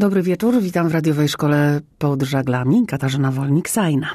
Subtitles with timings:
[0.00, 4.06] Dobry wieczór, witam w radiowej szkole pod żaglami, Katarzyna Wolnik-Sajna.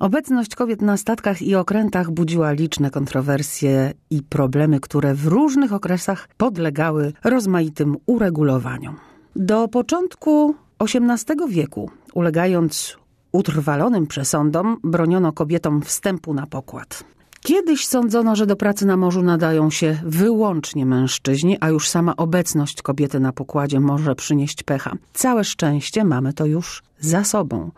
[0.00, 6.28] Obecność kobiet na statkach i okrętach budziła liczne kontrowersje i problemy, które w różnych okresach
[6.36, 8.96] podlegały rozmaitym uregulowaniom.
[9.36, 12.96] Do początku XVIII wieku, ulegając
[13.32, 17.04] utrwalonym przesądom, broniono kobietom wstępu na pokład.
[17.46, 22.82] Kiedyś sądzono, że do pracy na morzu nadają się wyłącznie mężczyźni, a już sama obecność
[22.82, 24.96] kobiety na pokładzie może przynieść pecha.
[25.12, 27.70] Całe szczęście mamy to już za sobą.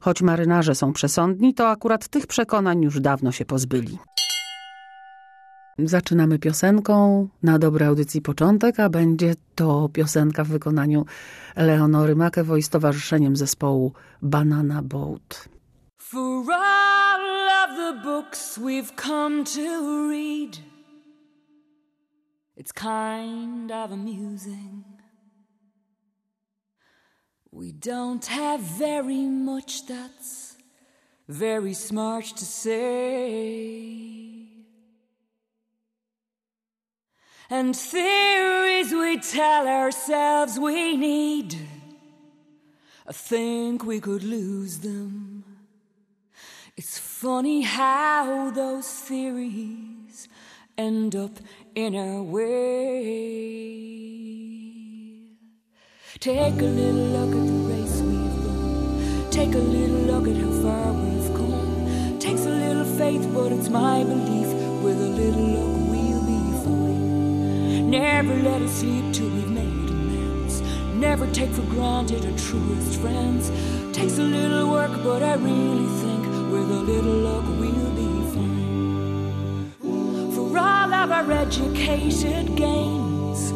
[0.00, 3.98] Choć marynarze są przesądni, to akurat tych przekonań już dawno się pozbyli.
[5.78, 11.04] Zaczynamy piosenką na dobrej audycji początek, a będzie to piosenka w wykonaniu
[11.56, 15.48] Leonory Makewoy z towarzyszeniem zespołu Banana Boat.
[17.86, 20.58] The books we've come to read,
[22.56, 24.84] it's kind of amusing.
[27.52, 30.56] We don't have very much that's
[31.28, 33.28] very smart to say.
[37.48, 41.56] And theories we tell ourselves we need,
[43.06, 45.25] I think we could lose them.
[47.26, 50.28] Funny how those theories
[50.78, 51.32] end up
[51.74, 52.44] in our way.
[56.20, 59.28] Take a little look at the race we've run.
[59.32, 62.16] Take a little look at how far we've come.
[62.20, 64.46] Takes a little faith, but it's my belief
[64.84, 67.90] with a little luck we'll be fine.
[67.90, 70.60] Never let it sleep till we've made amends.
[70.94, 73.50] Never take for granted our truest friends.
[73.92, 76.25] Takes a little work, but I really think
[76.56, 79.70] with a little luck we'll be fine.
[80.34, 83.50] For all of our educated gains,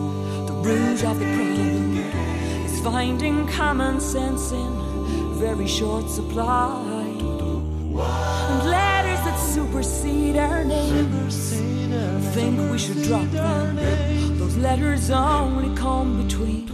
[0.49, 1.97] the root of the problem
[2.67, 4.73] is finding common sense in
[5.45, 7.07] very short supply.
[8.51, 11.55] And letters that supersede our names,
[12.35, 13.77] think we should drop them.
[14.39, 16.67] Those letters only come between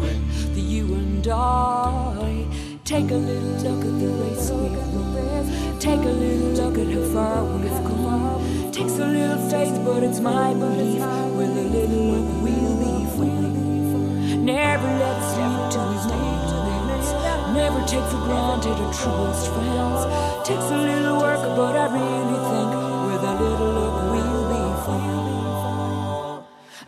[0.55, 2.47] the you and I.
[2.87, 5.45] Take a little look at the race we've run.
[5.81, 8.71] Take a little look at how far we've come.
[8.71, 11.03] Takes a little faith, but it's my belief.
[11.35, 14.45] With a little luck, we'll be fine.
[14.45, 17.11] Never let sleep we've made amends.
[17.59, 20.07] Never take for granted our truest friends.
[20.47, 22.71] Takes a little work, but I really think
[23.11, 26.39] with a little luck, we'll be fine.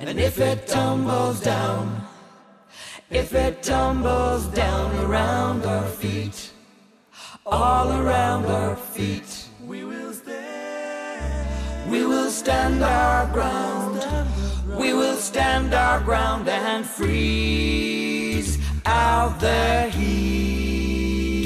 [0.08, 2.07] And if it tumbles down,
[3.10, 6.50] if it tumbles down around our feet,
[7.46, 11.90] all around our feet, we will stand.
[11.90, 14.04] We will stand our ground.
[14.78, 21.38] We will stand our ground and freeze out the heat.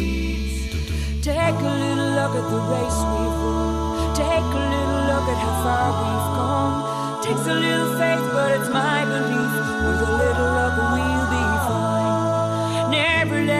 [1.23, 4.15] Take a little look at the race we've run.
[4.17, 6.75] Take a little look at how far we've come.
[7.23, 9.53] Takes a little faith, but it's my belief.
[9.87, 10.63] With a little luck.
[10.83, 11.12] Never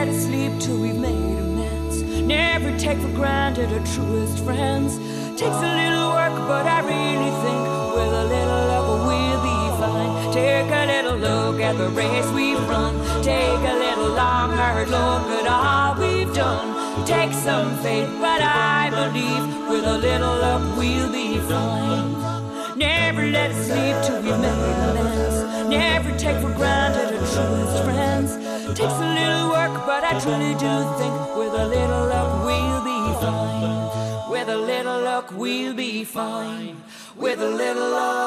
[0.05, 2.01] let it sleep till we've made amends.
[2.01, 4.97] Never take for granted our truest friends.
[5.39, 7.63] Takes a little work, but I really think
[7.95, 10.33] with a little luck, we'll be fine.
[10.33, 12.93] Take a little look at the race we've run.
[13.23, 17.05] Take a little long, hard look at all we've done.
[17.05, 22.77] Take some faith, but I believe with a little luck, we'll be fine.
[22.77, 25.69] Never let it sleep till we've made amends.
[25.69, 28.52] Never take for granted our truest friends.
[28.75, 33.13] Takes a little work, but I truly do think with a little luck we'll be
[33.21, 34.31] fine.
[34.31, 36.81] With a little luck we'll be fine.
[37.15, 38.25] With a little luck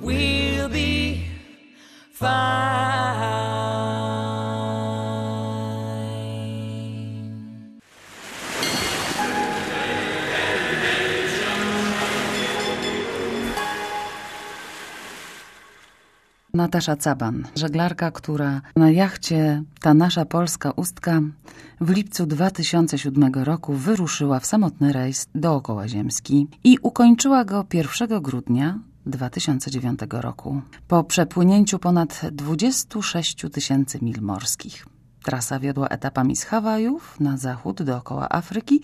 [0.00, 1.28] we'll be
[2.10, 2.57] fine.
[16.68, 21.20] Natasza Caban, żeglarka, która na jachcie Ta nasza polska ustka
[21.80, 28.78] w lipcu 2007 roku wyruszyła w samotny rejs dookoła Ziemski i ukończyła go 1 grudnia
[29.06, 34.97] 2009 roku po przepłynięciu ponad 26 tysięcy mil morskich.
[35.22, 38.80] Trasa wiodła etapami z Hawajów na zachód dookoła Afryki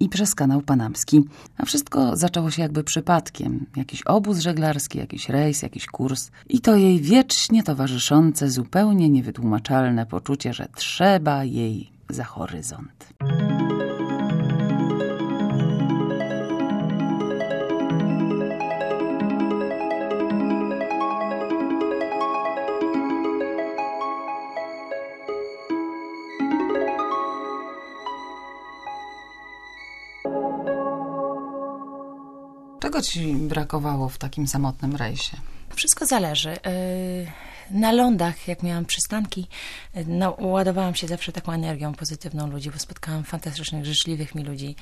[0.00, 1.24] i przez kanał panamski.
[1.58, 3.66] A wszystko zaczęło się jakby przypadkiem.
[3.76, 6.30] Jakiś obóz żeglarski, jakiś rejs, jakiś kurs.
[6.48, 13.06] I to jej wiecznie towarzyszące, zupełnie niewytłumaczalne poczucie, że trzeba jej za horyzont.
[32.96, 35.36] Czego ci brakowało w takim samotnym rejsie?
[35.74, 36.50] Wszystko zależy.
[36.50, 37.26] Y,
[37.70, 39.46] na lądach, jak miałam przystanki,
[39.96, 44.76] y, no, ładowałam się zawsze taką energią pozytywną ludzi, bo spotkałam fantastycznych, życzliwych mi ludzi.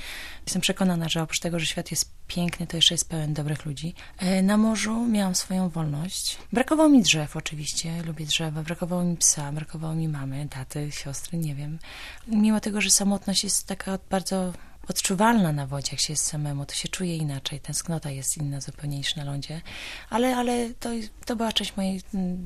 [0.47, 3.95] Jestem przekonana, że oprócz tego, że świat jest piękny, to jeszcze jest pełen dobrych ludzi.
[4.23, 6.39] Y, na morzu miałam swoją wolność.
[6.53, 11.55] Brakowało mi drzew oczywiście, lubię drzewa, brakowało mi psa, brakowało mi mamy, taty, siostry, nie
[11.55, 11.79] wiem.
[12.29, 14.53] Mimo tego, że samotność jest taka bardzo
[14.89, 18.97] odczuwalna na wodzie, jak się jest samemu, to się czuje inaczej, tęsknota jest inna zupełnie
[18.97, 19.61] niż na lądzie,
[20.11, 20.91] ale, ale to,
[21.27, 22.01] to była część mojej,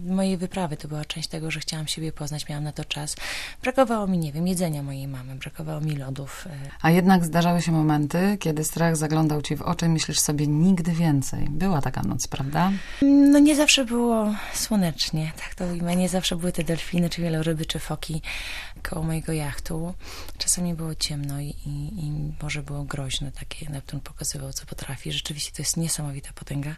[0.06, 3.16] mojej wyprawy, to była część tego, że chciałam siebie poznać, miałam na to czas.
[3.62, 6.46] Brakowało mi, nie wiem, jedzenia mojej mamy, brakowało mi lodów.
[6.46, 6.50] E.
[6.82, 10.92] A jednak zdarzały się momenty, kiedy strach zaglądał ci w oczy i myślisz sobie nigdy
[10.92, 11.46] więcej.
[11.50, 12.72] Była taka noc, prawda?
[13.02, 17.66] No nie zawsze było słonecznie, tak to ujmę, nie zawsze były te delfiny, czy wieloryby,
[17.66, 18.22] czy foki
[18.90, 19.94] koło mojego jachtu.
[20.38, 25.12] Czasami było ciemno i, i, i może było groźne, takie Neptun pokazywał, co potrafi.
[25.12, 26.76] Rzeczywiście to jest niesamowita potęga.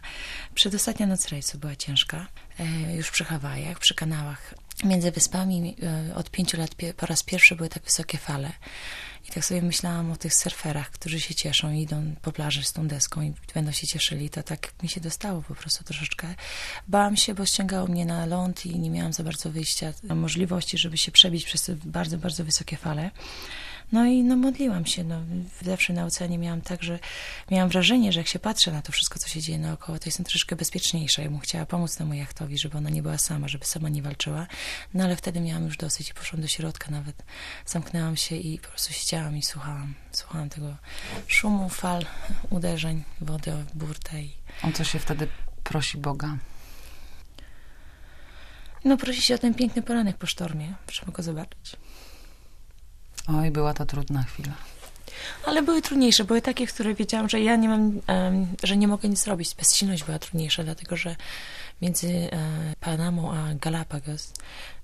[0.55, 2.27] Przedostatnia noc rejsu była ciężka,
[2.59, 4.53] e, już przy Hawajach, przy kanałach.
[4.83, 5.75] Między wyspami
[6.09, 8.51] e, od pięciu lat po raz pierwszy były tak wysokie fale.
[9.29, 12.73] I tak sobie myślałam o tych surferach, którzy się cieszą i idą po plaży z
[12.73, 14.29] tą deską i będą się cieszyli.
[14.29, 16.35] To tak mi się dostało po prostu troszeczkę.
[16.87, 20.97] Bałam się, bo ściągało mnie na ląd i nie miałam za bardzo wyjścia, możliwości, żeby
[20.97, 23.11] się przebić przez te bardzo, bardzo wysokie fale.
[23.91, 25.03] No i no, modliłam się.
[25.03, 25.21] No.
[25.61, 26.99] Zawsze na oceanie miałam tak, że
[27.51, 30.25] miałam wrażenie, że jak się patrzę na to wszystko, co się dzieje naokoło, to jestem
[30.25, 31.21] troszeczkę bezpieczniejsza.
[31.21, 34.47] Ja bym chciała pomóc temu jachtowi, żeby ona nie była sama, żeby sama nie walczyła.
[34.93, 37.23] No ale wtedy miałam już dosyć i poszłam do środka nawet.
[37.65, 39.93] Zamknęłam się i po prostu siedziałam i słuchałam.
[40.11, 40.75] Słuchałam tego
[41.27, 42.05] szumu, fal,
[42.49, 44.21] uderzeń, wody o burtę.
[44.21, 44.31] I...
[44.63, 45.27] O co się wtedy
[45.63, 46.37] prosi Boga?
[48.85, 51.77] No prosi się o ten piękny poranek po sztormie, żeby go zobaczyć.
[53.27, 54.53] Oj, była to trudna chwila.
[55.45, 58.01] Ale były trudniejsze, były takie, w które wiedziałam, że ja nie mam,
[58.63, 59.55] że nie mogę nic zrobić.
[59.55, 61.15] Bezsilność była trudniejsza, dlatego że
[61.81, 62.29] między e,
[62.79, 64.33] Panamą a Galapagos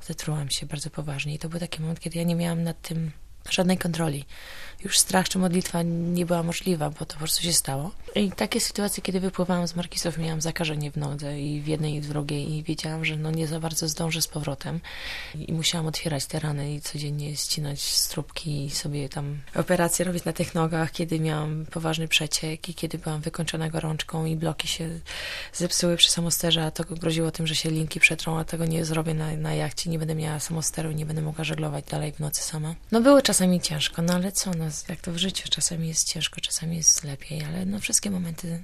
[0.08, 1.34] zatrułam się bardzo poważnie.
[1.34, 3.12] I to był taki moment, kiedy ja nie miałam nad tym
[3.50, 4.26] żadnej kontroli.
[4.88, 7.92] Już strach czy modlitwa nie była możliwa, bo to po prostu się stało.
[8.16, 12.02] I takie sytuacje, kiedy wypływałam z markisów, miałam zakażenie w nodze i w jednej i
[12.02, 14.80] w drugiej i wiedziałam, że no nie za bardzo zdążę z powrotem.
[15.36, 20.34] I musiałam otwierać te rany i codziennie ścinać strubki i sobie tam operacje robić na
[20.34, 24.90] tych nogach, kiedy miałam poważny przeciek i kiedy byłam wykończona gorączką i bloki się
[25.54, 29.14] zepsuły przy samosterze, a to groziło tym, że się linki przetrą, a tego nie zrobię
[29.14, 32.76] na, na jachcie, nie będę miała samosteru nie będę mogła żeglować dalej w nocy sama.
[32.92, 36.42] No były czasami ciężko, no ale co, no jak to w życiu, czasami jest ciężko,
[36.42, 38.64] czasami jest lepiej, ale no wszystkie momenty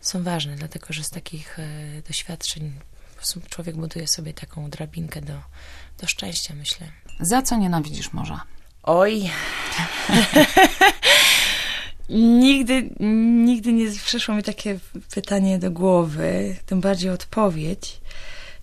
[0.00, 1.68] są ważne, dlatego że z takich e,
[2.08, 2.72] doświadczeń
[3.48, 5.42] człowiek buduje sobie taką drabinkę do,
[5.98, 6.86] do szczęścia, myślę.
[7.20, 8.44] Za co nienawidzisz morza?
[8.82, 9.30] Oj.
[12.40, 12.90] nigdy,
[13.44, 14.78] nigdy nie przyszło mi takie
[15.14, 18.00] pytanie do głowy, tym bardziej odpowiedź.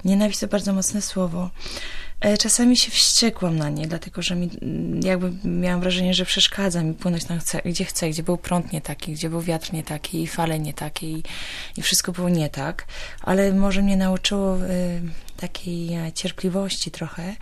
[0.06, 1.50] Nienawiść to bardzo mocne słowo.
[2.19, 6.84] E, czasami się wściekłam na nie, dlatego że mi, mm, jakby miałam wrażenie, że przeszkadza
[6.84, 10.24] mi płynąć tam, gdzie chcę, gdzie był prąd nie taki, gdzie był wiatr nie taki
[10.24, 11.24] i fale nie takie i,
[11.78, 12.86] i wszystko było nie tak.
[13.22, 15.02] Ale może mnie nauczyło y,
[15.38, 17.36] takiej e, cierpliwości trochę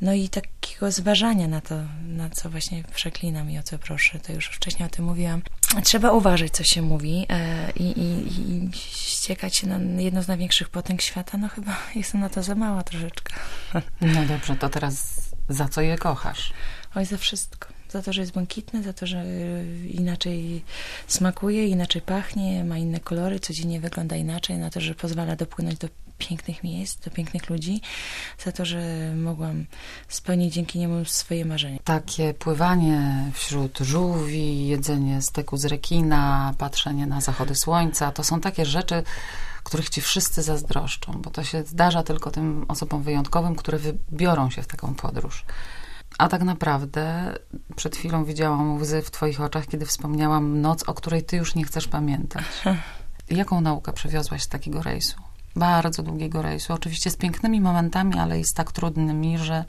[0.00, 4.32] no i takiego zważania na to, na co właśnie przeklinam i o co proszę, to
[4.32, 5.42] już wcześniej o tym mówiłam.
[5.84, 8.70] Trzeba uważać, co się mówi e, i, i, i
[9.18, 11.38] ściekać się na jedno z największych potęg świata.
[11.38, 13.34] No chyba jestem na to za mała troszeczkę.
[14.00, 16.52] No dobrze, to teraz za co je kochasz?
[16.94, 17.68] Oj, za wszystko.
[17.88, 19.24] Za to, że jest błękitne, za to, że
[19.90, 20.64] inaczej
[21.06, 25.88] smakuje, inaczej pachnie, ma inne kolory, codziennie wygląda inaczej, na to, że pozwala dopłynąć do
[26.18, 27.80] pięknych miejsc, do pięknych ludzi,
[28.44, 29.64] za to, że mogłam
[30.08, 31.78] spełnić dzięki niemu swoje marzenia.
[31.84, 38.66] Takie pływanie wśród żółwi, jedzenie steku z rekina, patrzenie na zachody słońca, to są takie
[38.66, 39.02] rzeczy,
[39.64, 44.62] których ci wszyscy zazdroszczą, bo to się zdarza tylko tym osobom wyjątkowym, które wybiorą się
[44.62, 45.44] w taką podróż.
[46.18, 47.34] A tak naprawdę
[47.76, 51.64] przed chwilą widziałam łzy w twoich oczach, kiedy wspomniałam noc, o której ty już nie
[51.64, 52.44] chcesz pamiętać.
[53.30, 55.27] Jaką naukę przywiozłaś z takiego rejsu?
[55.56, 56.72] Bardzo długiego rejsu.
[56.72, 59.64] Oczywiście z pięknymi momentami, ale i z tak trudnymi, że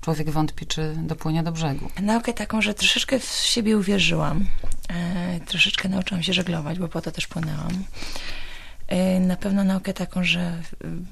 [0.00, 1.90] człowiek wątpi, czy dopłynie do brzegu.
[2.02, 4.46] Naukę taką, że troszeczkę w siebie uwierzyłam.
[4.88, 7.84] E, troszeczkę nauczyłam się żeglować, bo po to też płynęłam.
[8.88, 10.62] E, na pewno naukę taką, że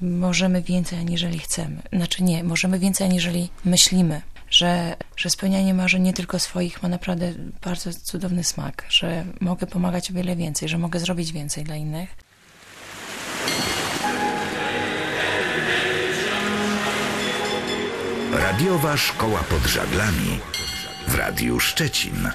[0.01, 1.81] możemy więcej, aniżeli chcemy.
[1.93, 4.21] Znaczy nie, możemy więcej, aniżeli myślimy.
[4.49, 7.33] Że, że spełnianie marzeń nie tylko swoich ma naprawdę
[7.63, 12.24] bardzo cudowny smak, że mogę pomagać o wiele więcej, że mogę zrobić więcej dla innych.
[18.55, 20.39] Radiowa Szkoła pod Żaglami
[21.07, 22.29] w Radiu Szczecin.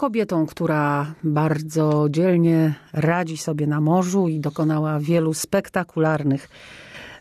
[0.00, 6.48] Kobietą, która bardzo dzielnie radzi sobie na morzu i dokonała wielu spektakularnych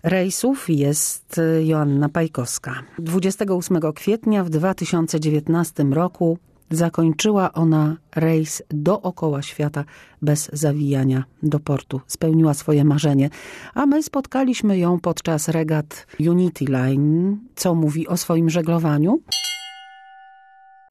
[0.04, 2.74] rejsów jest Joanna Pajkowska.
[3.00, 6.38] 28 kwietnia w 2019 roku
[6.72, 9.84] zakończyła ona rejs dookoła świata
[10.22, 12.02] bez zawijania do portu.
[12.08, 13.30] Spełniła swoje marzenie,
[13.74, 19.20] a my spotkaliśmy ją podczas regat Unity Line, co mówi o swoim żeglowaniu.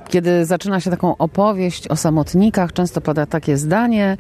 [0.08, 4.16] Kiedy zaczyna się taką opowieść o samotnikach, często pada takie zdanie,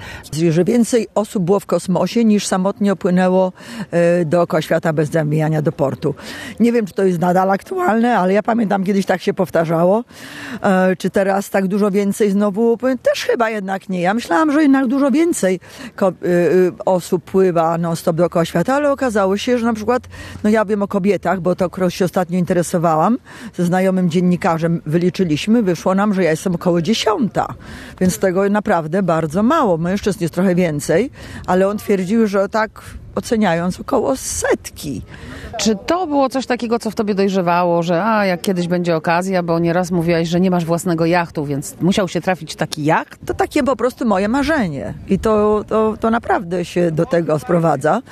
[0.50, 3.52] że więcej osób było w kosmosie niż samotnie opłynęło
[3.90, 6.14] e, dookoła świata bez zawijania do portu.
[6.60, 10.04] Nie wiem, czy to jest nadal aktualne, ale ja pamiętam kiedyś tak się powtarzało.
[10.62, 12.78] E, czy teraz tak dużo więcej znowu?
[13.02, 14.00] Też chyba jednak nie.
[14.00, 15.60] Ja myślałam, że jednak dużo więcej
[16.02, 16.08] e,
[16.84, 20.02] osób pływa non-stop dookoła świata, ale okazało się, że na przykład,
[20.44, 23.18] no ja wiem o kobietach, bo to się ostatnio interesowałam,
[23.56, 27.54] ze znajomym dziennikarzem wyliczyliśmy, wyszło nam, że ja jestem około dziesiąta,
[28.00, 29.78] więc tego naprawdę bardzo mało.
[29.78, 31.10] Mężczyzn jest trochę więcej,
[31.46, 32.82] ale on twierdził, że tak
[33.18, 35.02] oceniając około setki.
[35.58, 39.42] Czy to było coś takiego, co w tobie dojrzewało, że a, jak kiedyś będzie okazja,
[39.42, 43.18] bo nieraz mówiłaś, że nie masz własnego jachtu, więc musiał się trafić taki jacht?
[43.26, 48.02] To takie po prostu moje marzenie i to, to, to naprawdę się do tego sprowadza.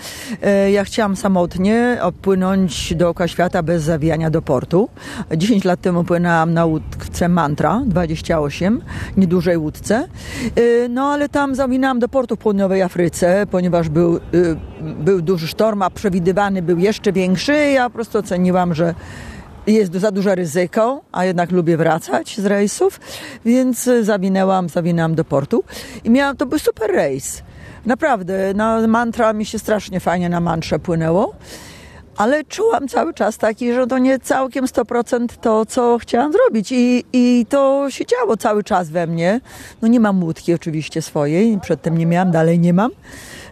[0.42, 4.88] E, ja chciałam samotnie opłynąć dookoła świata bez zawijania do portu.
[5.36, 8.82] 10 lat temu płynęłam na łódce Mantra 28,
[9.16, 10.08] niedużej łódce.
[10.56, 14.20] E, no ale tam zawinęłam do portu w południowej Afryce, ponieważ był, e,
[14.86, 17.52] był duży sztorm, a przewidywany był jeszcze większy.
[17.52, 18.94] Ja po prostu oceniłam, że
[19.66, 23.00] jest za duże ryzyko, a jednak lubię wracać z rejsów,
[23.44, 25.64] więc zawinęłam, zawinęłam do portu
[26.04, 27.42] i miałam, to był super rejs.
[27.86, 31.34] Naprawdę, na mantra mi się strasznie fajnie na mantrze płynęło,
[32.16, 37.04] ale czułam cały czas taki, że to nie całkiem 100% to, co chciałam zrobić i,
[37.12, 39.40] i to się działo cały czas we mnie.
[39.82, 42.90] No nie mam łódki oczywiście swojej, przedtem nie miałam, dalej nie mam.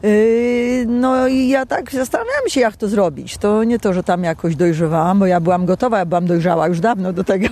[0.05, 3.39] Yy, no i ja tak zastanawiałam się, jak to zrobić.
[3.39, 6.81] To nie to, że tam jakoś dojrzewałam, bo ja byłam gotowa, ja byłam dojrzała już
[6.81, 7.47] dawno do tego.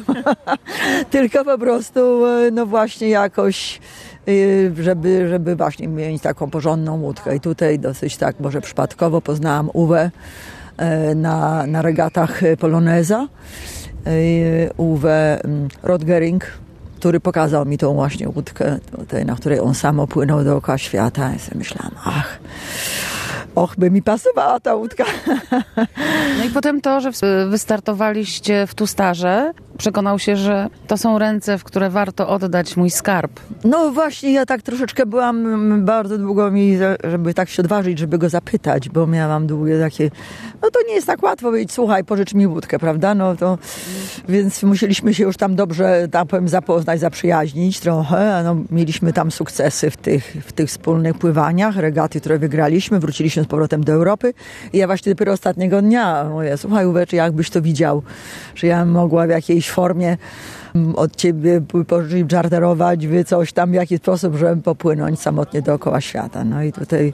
[1.11, 3.81] Tylko po prostu, e, no właśnie jakoś
[4.27, 7.37] yy, żeby, żeby właśnie mieć taką porządną łódkę.
[7.37, 10.11] I tutaj dosyć tak może przypadkowo poznałam Uwe
[10.77, 13.29] e, na, na regatach Poloneza.
[14.77, 16.45] Uwe mm, Rodgering,
[17.03, 21.35] który pokazał mi tą właśnie łódkę, tutaj, na której on sam opłynął dookoła świata.
[21.35, 22.39] I sobie myślałam, ach,
[23.55, 25.05] och, by mi pasowała ta łódka.
[26.39, 27.11] No i potem to, że
[27.51, 33.41] wystartowaliście w Tustarze, przekonał się, że to są ręce, w które warto oddać mój skarb.
[33.65, 38.29] No właśnie, ja tak troszeczkę byłam, bardzo długo mi, żeby tak się odważyć, żeby go
[38.29, 40.11] zapytać, bo miałam długie takie,
[40.63, 43.15] no to nie jest tak łatwo powiedzieć, słuchaj, pożycz mi łódkę, prawda?
[43.15, 43.59] No to,
[44.29, 48.43] więc musieliśmy się już tam dobrze, tak powiem, zapoznać, zaprzyjaźnić trochę.
[48.45, 53.47] No, mieliśmy tam sukcesy w tych, w tych wspólnych pływaniach, regaty, które wygraliśmy, wróciliśmy z
[53.47, 54.35] powrotem do Europy
[54.73, 58.03] i ja właśnie dopiero ostatniego dnia mówię, słuchaj Uwe, czy jakbyś to widział,
[58.55, 60.17] że ja mogła w jakiejś formie
[60.75, 66.01] mm, od ciebie pożyczyć, czarterować, wy coś tam, w jaki sposób, żeby popłynąć samotnie dookoła
[66.01, 66.45] świata.
[66.45, 67.13] No i tutaj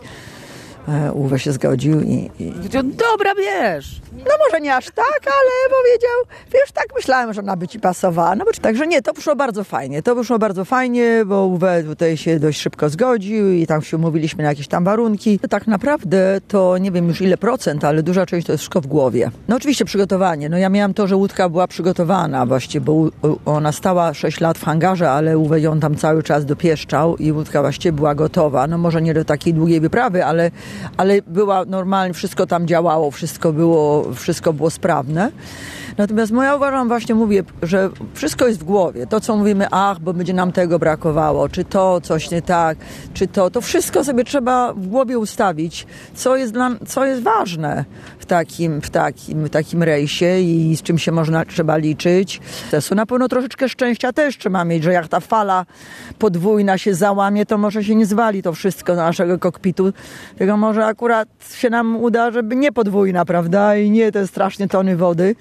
[1.13, 2.31] Uwe się zgodził i...
[2.39, 2.53] i...
[2.83, 4.01] Dobra, wiesz!
[4.13, 8.35] No może nie aż tak, ale powiedział, wiesz, tak myślałem, że ona by ci pasowała.
[8.35, 10.03] No bo, także nie, to wyszło bardzo fajnie.
[10.03, 14.43] To wyszło bardzo fajnie, bo Uwe tutaj się dość szybko zgodził i tam się umówiliśmy
[14.43, 15.39] na jakieś tam warunki.
[15.39, 18.87] Tak naprawdę to nie wiem już ile procent, ale duża część to jest wszystko w
[18.87, 19.31] głowie.
[19.49, 20.49] No oczywiście przygotowanie.
[20.49, 23.09] No ja miałam to, że łódka była przygotowana właściwie, bo
[23.47, 27.61] ona stała 6 lat w hangarze, ale Uwe ją tam cały czas dopieszczał i łódka
[27.61, 28.67] właściwie była gotowa.
[28.67, 30.51] No może nie do takiej długiej wyprawy, ale,
[30.97, 35.31] ale była normalnie, wszystko tam działało, wszystko było wszystko było sprawne.
[35.99, 39.07] Natomiast ja uważam, właśnie mówię, że wszystko jest w głowie.
[39.07, 42.79] To, co mówimy, ach, bo będzie nam tego brakowało, czy to, coś nie tak,
[43.15, 47.85] czy to, to wszystko sobie trzeba w głowie ustawić, co jest, dla, co jest ważne
[48.29, 52.41] takim, w takim, w takim rejsie i z czym się można, trzeba liczyć.
[52.89, 55.67] To na pewno troszeczkę szczęścia też trzeba mieć, że jak ta fala
[56.19, 59.93] podwójna się załamie, to może się nie zwali to wszystko do naszego kokpitu,
[60.39, 64.97] tylko może akurat się nam uda, żeby nie podwójna, prawda, i nie te strasznie tony
[64.97, 65.35] wody.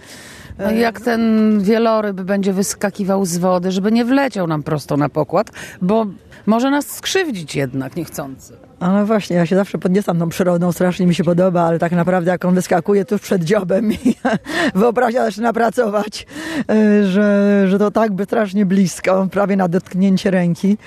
[0.60, 5.52] No jak ten wieloryb będzie wyskakiwał z wody, żeby nie wleciał nam prosto na pokład,
[5.82, 6.06] bo
[6.45, 8.66] może nas skrzywdzić jednak niechcący.
[8.80, 11.92] A no właśnie, ja się zawsze podniosam tą przyrodą, strasznie mi się podoba, ale tak
[11.92, 13.98] naprawdę jak on wyskakuje tuż przed dziobem i
[14.76, 16.28] wyobraźnia zaczyna pracować,
[16.70, 20.78] e, że, że to tak by strasznie blisko, prawie na dotknięcie ręki.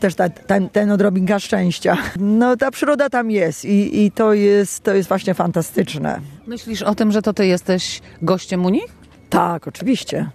[0.00, 1.96] Też ta, ten, ten odrobinka szczęścia.
[2.20, 6.20] No ta przyroda tam jest i, i to, jest, to jest właśnie fantastyczne.
[6.46, 8.88] Myślisz o tym, że to ty jesteś gościem u nich?
[9.30, 10.30] Tak, oczywiście.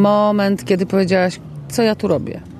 [0.00, 2.53] Moment, kiedy powiedziałaś, co ja tu robię?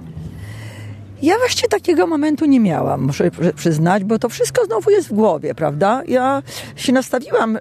[1.24, 5.54] Ja właściwie takiego momentu nie miałam, muszę przyznać, bo to wszystko znowu jest w głowie,
[5.54, 6.02] prawda?
[6.08, 6.42] Ja
[6.76, 7.60] się nastawiłam y,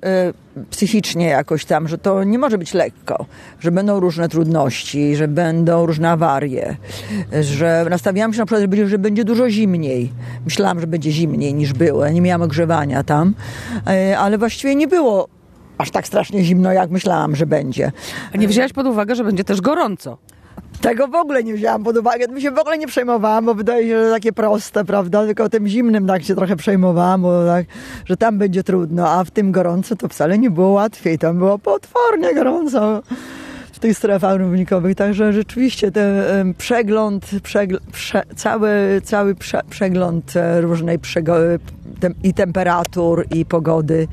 [0.70, 3.26] psychicznie jakoś tam, że to nie może być lekko,
[3.60, 6.76] że będą różne trudności, że będą różne awarie,
[7.42, 10.12] że nastawiałam się na przykład, że będzie, dużo zimniej.
[10.46, 12.10] Myślałam, że będzie zimniej niż było.
[12.10, 13.34] Nie miałam ogrzewania tam,
[14.12, 15.28] y, ale właściwie nie było
[15.78, 17.92] aż tak strasznie zimno, jak myślałam, że będzie.
[18.34, 20.18] A nie wzięłaś pod uwagę, że będzie też gorąco?
[20.84, 23.88] Tego w ogóle nie wzięłam pod uwagę, mi się w ogóle nie przejmowałam, bo wydaje
[23.88, 25.26] się, że takie proste, prawda?
[25.26, 27.66] Tylko o tym zimnym tak się trochę przejmowałam, bo tak,
[28.06, 31.60] że tam będzie trudno, a w tym gorąco to wcale nie było łatwiej, tam było
[31.60, 33.02] potwornie gorąco
[33.72, 40.62] w tych strefach równikowych, także rzeczywiście ten przegląd, przegl prze, cały, cały prze, przegląd e,
[40.62, 41.00] różnej
[42.00, 44.08] tem i temperatur i pogody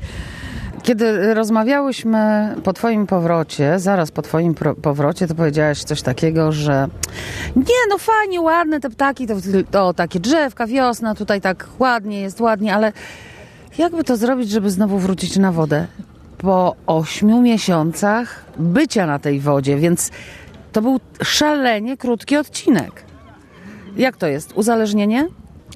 [0.83, 6.87] kiedy rozmawiałyśmy po Twoim powrocie, zaraz po Twoim powrocie, to powiedziałaś coś takiego, że
[7.55, 9.33] nie, no fajnie, ładne te ptaki, to,
[9.71, 12.93] to takie drzewka, wiosna, tutaj tak ładnie jest, ładnie, ale
[13.77, 15.87] jakby to zrobić, żeby znowu wrócić na wodę?
[16.37, 20.11] Po ośmiu miesiącach bycia na tej wodzie, więc
[20.71, 23.03] to był szalenie krótki odcinek.
[23.95, 24.53] Jak to jest?
[24.55, 25.27] Uzależnienie?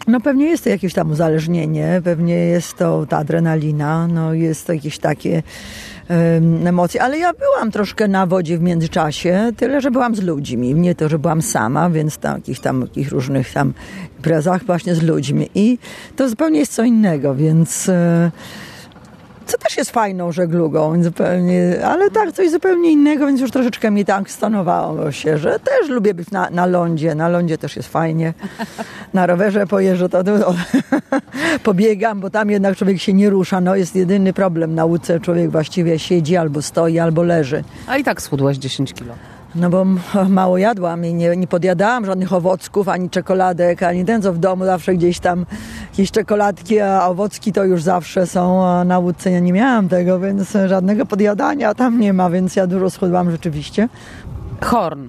[0.08, 4.74] No pewnie jest to jakieś tam uzależnienie, pewnie jest to ta adrenalina, no jest to
[4.74, 5.44] jakieś takie
[6.10, 10.76] um, emocje, ale ja byłam troszkę na wodzie w międzyczasie, tyle, że byłam z ludźmi,
[10.76, 12.18] nie to, że byłam sama, więc
[12.60, 13.74] tam takich różnych tam
[14.18, 15.50] imprezach właśnie z ludźmi.
[15.56, 15.78] I
[16.16, 17.90] to zupełnie jest co innego, więc...
[17.90, 18.32] E,
[19.46, 24.06] co też jest fajną żeglugą, zupełnie, ale tak, coś zupełnie innego, więc już troszeczkę mi
[24.06, 27.16] tak stanowało się, że też lubię być na, na lądzie.
[27.16, 28.34] Na lądzie też jest fajnie.
[29.14, 30.56] Na rowerze pojeżdżę, to, to, to
[31.64, 33.62] pobiegam, bo tam jednak człowiek się nie rusza.
[33.62, 35.20] No jest jedyny problem na łódce.
[35.20, 37.64] Człowiek właściwie siedzi albo stoi, albo leży.
[37.88, 39.14] A i tak schudłaś 10 kilo.
[39.56, 39.86] No bo
[40.30, 44.66] mało jadłam i nie, nie podjadałam żadnych owocków, ani czekoladek, ani ten co w domu
[44.66, 45.46] zawsze gdzieś tam
[45.92, 50.20] jakieś czekoladki, a owocki to już zawsze są, a na łódce ja nie miałam tego,
[50.20, 53.90] więc żadnego podjadania tam nie ma, więc ja dużo schudłam rzeczywiście.
[54.62, 55.08] Horn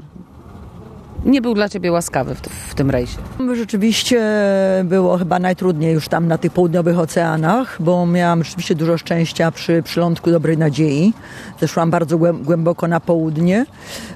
[1.27, 3.19] nie był dla ciebie łaskawy w, w, tym rejsie?
[3.55, 4.21] Rzeczywiście
[4.85, 9.83] było chyba najtrudniej już tam na tych południowych oceanach, bo miałam rzeczywiście dużo szczęścia przy
[9.83, 11.13] przylądku Dobrej Nadziei.
[11.61, 13.67] Zeszłam bardzo głęboko na południe,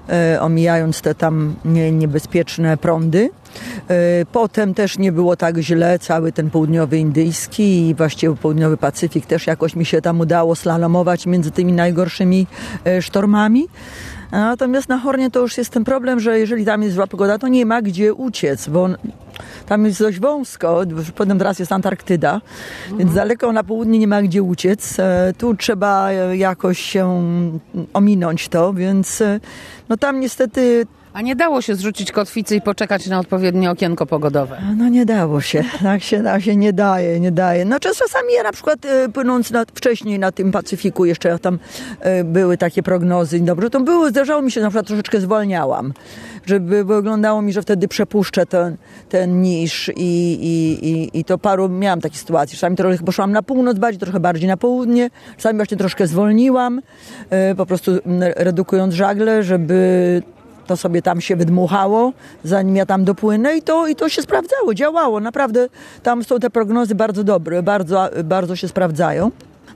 [0.08, 3.30] e, omijając te tam nie, niebezpieczne prądy.
[3.88, 9.26] E, potem też nie było tak źle, cały ten południowy indyjski i właściwie południowy Pacyfik
[9.26, 12.46] też jakoś mi się tam udało slalomować między tymi najgorszymi
[12.84, 13.68] e, sztormami.
[14.32, 17.48] Natomiast na Hornie to już jest ten problem, że jeżeli tam jest zła pogoda, to
[17.48, 18.88] nie ma gdzie uciec, bo
[19.66, 20.82] tam jest dość wąsko,
[21.14, 22.98] potem teraz jest Antarktyda, mhm.
[22.98, 24.98] więc daleko na południe nie ma gdzie uciec.
[24.98, 27.22] E, tu trzeba jakoś się
[27.92, 29.40] ominąć to, więc e,
[29.88, 34.60] no tam niestety a nie dało się zrzucić kotwicy i poczekać na odpowiednie okienko pogodowe?
[34.76, 35.64] No nie dało się.
[35.82, 37.64] Tak się, tak się nie daje, nie daje.
[37.64, 41.58] No czasami ja na przykład e, płynąc na, wcześniej na tym Pacyfiku, jeszcze tam
[42.00, 45.92] e, były takie prognozy, dobrze, to było, zdarzało mi się, na przykład troszeczkę zwolniałam,
[46.46, 48.76] żeby wyglądało mi, że wtedy przepuszczę ten,
[49.08, 52.54] ten niż i, i, i, i to paru, miałam takie sytuacje.
[52.54, 56.82] Czasami trochę poszłam na północ bardziej, trochę bardziej na południe, czasami właśnie troszkę zwolniłam,
[57.30, 57.92] e, po prostu
[58.36, 60.22] redukując żagle, żeby
[60.70, 62.12] to sobie tam się wydmuchało,
[62.44, 65.20] zanim ja tam dopłynę i to, i to się sprawdzało, działało.
[65.20, 65.68] Naprawdę
[66.02, 69.30] tam są te prognozy bardzo dobre, bardzo, bardzo się sprawdzają.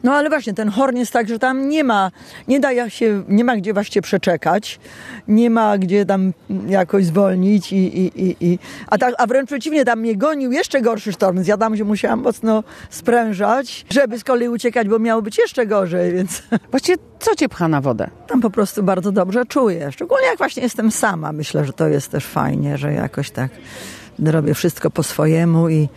[0.05, 2.11] No ale właśnie ten horn jest tak, że tam nie ma,
[2.49, 4.81] nie da się, nie ma gdzie właśnie przeczekać,
[5.29, 6.33] nie ma gdzie tam
[6.67, 10.81] jakoś zwolnić i, i, i, i a, tak, a wręcz przeciwnie, tam mnie gonił jeszcze
[10.81, 15.23] gorszy sztorm, więc ja tam się musiałam mocno sprężać, żeby z kolei uciekać, bo miało
[15.23, 16.43] być jeszcze gorzej, więc...
[16.71, 18.11] Właściwie co cię pcha na wodę?
[18.27, 22.11] Tam po prostu bardzo dobrze czuję, szczególnie jak właśnie jestem sama, myślę, że to jest
[22.11, 23.51] też fajnie, że jakoś tak
[24.19, 25.89] robię wszystko po swojemu i,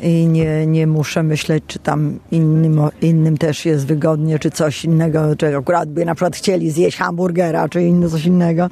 [0.00, 5.36] i nie, nie muszę myśleć, czy tam innym, innym też jest wygodnie, czy coś innego,
[5.36, 8.68] czy akurat by na przykład chcieli zjeść hamburgera, czy inne coś innego.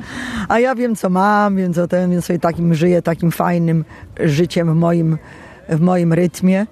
[0.49, 3.85] A ja wiem, co mam, wiem, co ten, więc sobie takim żyję, takim fajnym
[4.21, 5.19] życiem moim,
[5.69, 6.67] w moim rytmie.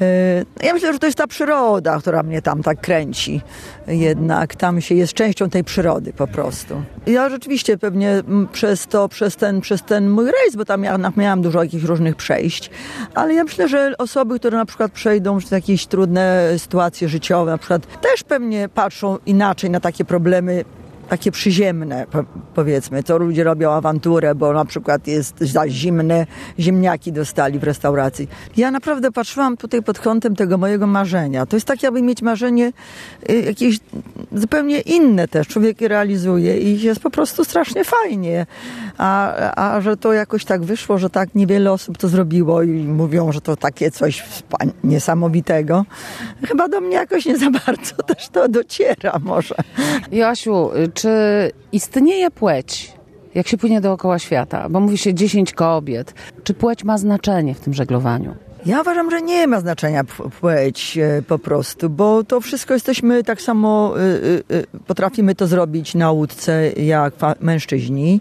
[0.00, 3.40] E, ja myślę, że to jest ta przyroda, która mnie tam tak kręci.
[3.86, 6.82] Jednak tam się jest częścią tej przyrody po prostu.
[7.06, 8.22] Ja rzeczywiście pewnie
[8.52, 12.16] przez to, przez ten, przez ten mój rejs, bo tam ja miałam dużo jakichś różnych
[12.16, 12.70] przejść,
[13.14, 17.58] ale ja myślę, że osoby, które na przykład przejdą przez jakieś trudne sytuacje życiowe, na
[17.58, 20.64] przykład też pewnie patrzą inaczej na takie problemy
[21.08, 23.02] takie przyziemne, po, powiedzmy.
[23.02, 26.26] To ludzie robią awanturę, bo na przykład jest za zimne,
[26.58, 28.28] ziemniaki dostali w restauracji.
[28.56, 31.46] Ja naprawdę patrzyłam tutaj pod kątem tego mojego marzenia.
[31.46, 32.72] To jest tak, jakby mieć marzenie
[33.30, 33.78] y, jakieś
[34.32, 35.48] zupełnie inne też.
[35.48, 38.46] Człowiek je realizuje i jest po prostu strasznie fajnie.
[38.98, 39.34] A,
[39.74, 43.40] a że to jakoś tak wyszło, że tak niewiele osób to zrobiło i mówią, że
[43.40, 44.24] to takie coś
[44.84, 45.84] niesamowitego.
[46.44, 49.54] Chyba do mnie jakoś nie za bardzo też to dociera może.
[50.12, 52.92] Joasiu, czy istnieje płeć,
[53.34, 54.68] jak się płynie dookoła świata?
[54.68, 56.14] Bo mówi się 10 kobiet.
[56.44, 58.34] Czy płeć ma znaczenie w tym żeglowaniu?
[58.66, 60.04] Ja uważam, że nie ma znaczenia
[60.40, 65.94] płeć e, po prostu, bo to wszystko jesteśmy tak samo, e, e, potrafimy to zrobić
[65.94, 68.20] na łódce jak mężczyźni,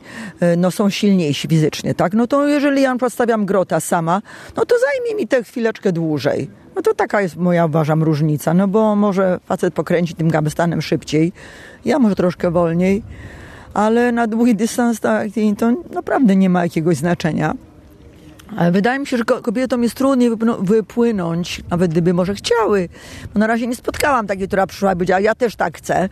[0.58, 2.13] no są silniejsi fizycznie, tak?
[2.13, 4.21] No to jeżeli ja podstawiam grota sama,
[4.58, 6.50] no to zajmie mi tę chwileczkę dłużej.
[6.76, 11.34] No to taka jest moja, uważam, różnica, no bo może facet pokręci tym gabestanem szybciej,
[11.86, 13.04] ja może troszkę wolniej,
[13.73, 17.54] ale na długi dystans tak, to naprawdę nie ma jakiegoś znaczenia.
[18.71, 20.29] Wydaje mi się, że kobietom jest trudniej
[20.60, 22.89] wypłynąć, nawet gdyby może chciały.
[23.33, 26.10] Bo na razie nie spotkałam takiej, która przyszła i powiedziała, ja też tak chcę.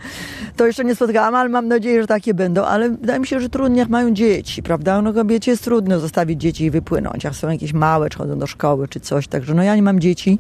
[0.55, 2.63] To jeszcze nie spotkałam, ale mam nadzieję, że takie będą.
[2.63, 5.01] Ale wydaje mi się, że trudniej jak mają dzieci, prawda?
[5.01, 7.23] No kobiecie jest trudno zostawić dzieci i wypłynąć.
[7.23, 9.27] Jak są jakieś małe, czy chodzą do szkoły, czy coś.
[9.27, 10.39] Także no ja nie mam dzieci,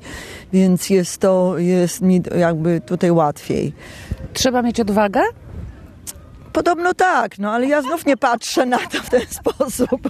[0.53, 3.73] więc jest to, jest mi jakby tutaj łatwiej.
[4.33, 5.21] Trzeba mieć odwagę?
[6.55, 10.01] Podobno tak, no ale ja znów nie patrzę na to w ten sposób.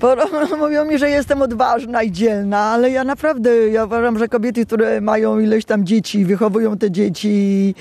[0.00, 4.66] Podobno mówią mi, że jestem odważna i dzielna, ale ja naprawdę, ja uważam, że kobiety,
[4.66, 7.74] które mają ileś tam dzieci, wychowują te dzieci i,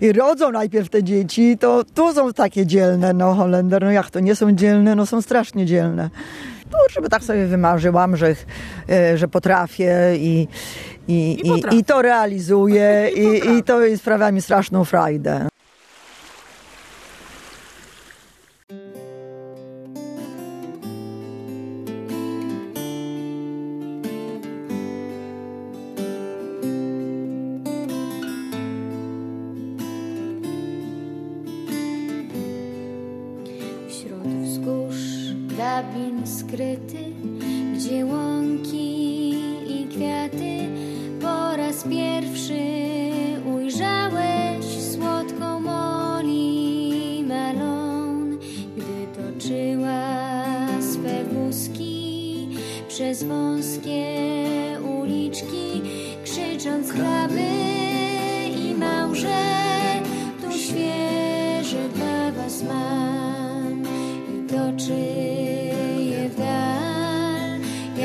[0.00, 4.20] i rodzą najpierw te dzieci, to tu są takie dzielne, no Holender, no jak to
[4.20, 6.10] nie są dzielne, no są strasznie dzielne.
[6.72, 8.34] No, żeby tak sobie wymarzyłam, że,
[8.90, 10.48] e, że potrafię i,
[11.08, 15.49] i, I, i, i to realizuję i, i to sprawia mi straszną frajdę.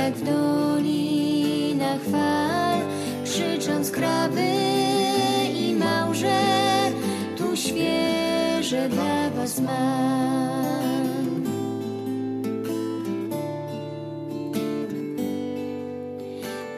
[0.05, 2.79] jak w dolinach fal,
[3.23, 4.47] krzycząc krawy
[5.53, 6.41] i małże,
[7.37, 11.43] tu świeże dla was mam.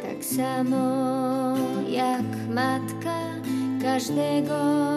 [0.01, 0.85] Tak samo
[1.89, 3.19] jak matka
[3.81, 4.96] każdego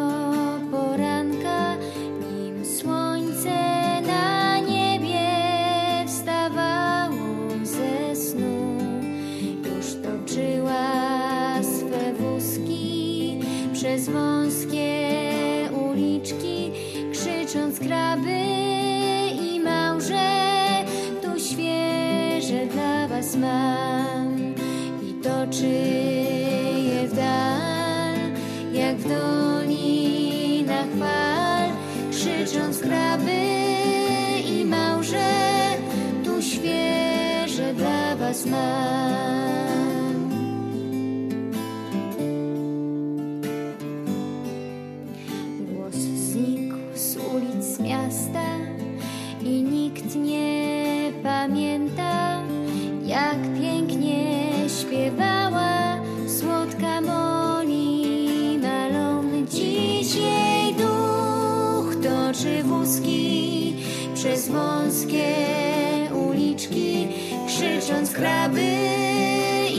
[68.41, 68.73] kraby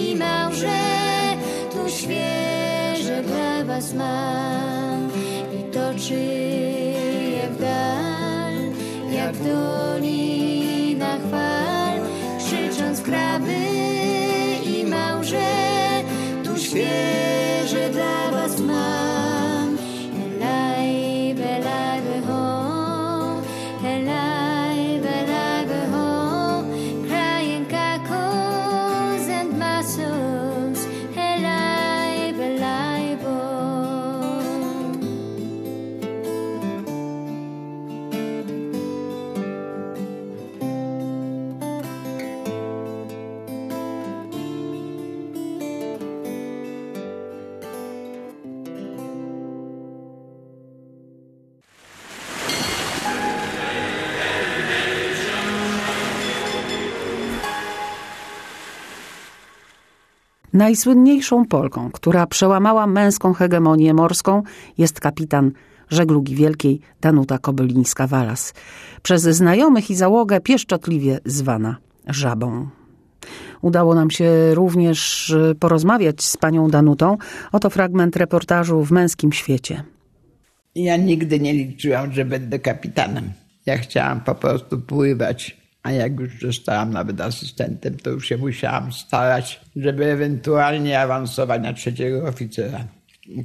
[0.08, 0.80] i małże,
[1.72, 5.10] tu świeże dla was mam
[5.60, 6.14] i toczy
[7.34, 8.54] je w dal,
[9.12, 10.01] jak dol.
[60.62, 64.44] Najsłynniejszą Polką, która przełamała męską hegemonię morską,
[64.78, 65.52] jest kapitan
[65.90, 68.54] żeglugi wielkiej Danuta Kobylińska-Walas,
[69.02, 72.68] przez znajomych i załogę pieszczotliwie zwana Żabą.
[73.62, 77.18] Udało nam się również y, porozmawiać z panią Danutą.
[77.52, 79.84] Oto fragment reportażu w Męskim Świecie.
[80.76, 83.32] Ja nigdy nie liczyłam, że będę kapitanem.
[83.66, 88.92] Ja chciałam po prostu pływać, a jak już zostałam nawet asystentem, to już się musiałam
[88.92, 92.88] starać, żeby ewentualnie awansować na trzeciego oficera.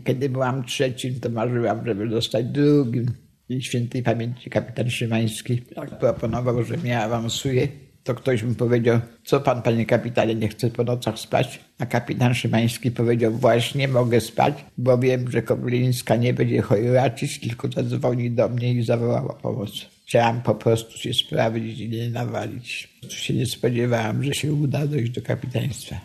[0.04, 3.06] Kiedy byłam trzecim, to marzyłam, żeby zostać drugim.
[3.48, 7.68] I świętej pamięci kapitan Szymański jak proponował, że mnie awansuje
[8.06, 11.60] to ktoś mi powiedział, co pan, panie kapitanie, nie chce po nocach spać?
[11.78, 17.68] A kapitan Szymański powiedział, właśnie mogę spać, bo wiem, że Koblińska nie będzie chojraczyć, tylko
[17.68, 19.95] zadzwoni do mnie i zawołała pomoc.
[20.06, 22.88] Chciałam po prostu się sprawdzić i nie nawalić.
[23.08, 25.96] Się nie spodziewałam, że się uda dojść do kapitaństwa.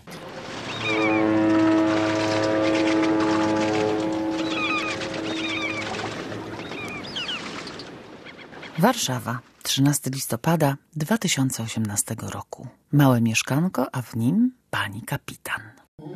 [8.80, 12.68] Warszawa, 13 listopada 2018 roku.
[12.92, 15.62] Małe mieszkanko, a w nim pani kapitan.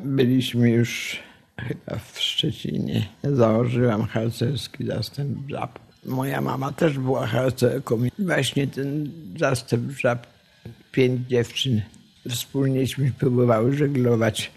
[0.04, 1.20] Byliśmy już
[1.60, 3.08] chyba w Szczecinie.
[3.24, 5.85] Założyłam harcerski zastęp żab.
[6.06, 7.98] Moja mama też była harcerką.
[8.20, 10.28] Właśnie ten zastęp żab,
[10.92, 11.82] pięć dziewczyn,
[12.30, 14.52] wspólnieśmy próbowały żeglować.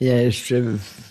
[0.00, 0.62] Ja jeszcze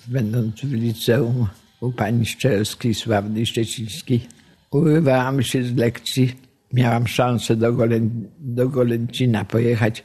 [0.08, 1.48] będąc w liceum
[1.82, 4.28] u pani Szczelskiej, sławnej szczecińskiej,
[4.72, 6.36] urywałam się z lekcji.
[6.74, 8.00] Miałam szansę do, Golę,
[8.40, 10.04] do Golęcina pojechać.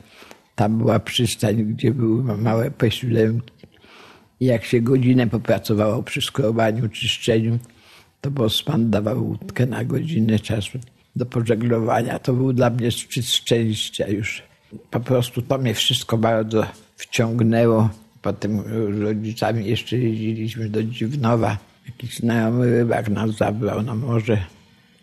[0.55, 3.53] Tam była przystań, gdzie były małe posiłki.
[4.41, 7.59] Jak się godzinę popracowało przy skrobaniu, czyszczeniu,
[8.29, 10.79] to bosman dawał łódkę na godzinę czasu
[11.17, 12.19] do pożeglowania.
[12.19, 14.43] To był dla mnie szczyt szczęścia już.
[14.91, 17.91] Po prostu to mnie wszystko bardzo wciągnęło.
[18.23, 18.61] Potem
[19.03, 21.59] rodzicami jeszcze jeździliśmy do Dziwnowa.
[21.87, 24.39] Jakiś znajomy rybak nas zabrał na morze.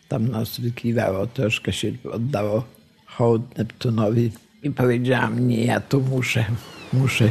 [0.07, 2.63] Tam nas wykiwało, troszkę się oddało
[3.05, 4.31] hołd Neptunowi.
[4.63, 6.45] I powiedziałam, nie, ja tu muszę,
[6.93, 7.29] muszę.